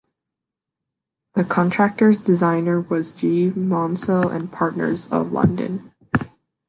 [1.35, 5.91] The contractor's designer was G Maunsell and Partners of London.